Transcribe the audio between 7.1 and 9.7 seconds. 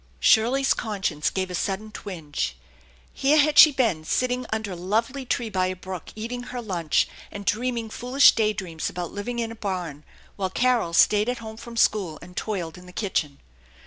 and dreaming foolish day dreams about living in a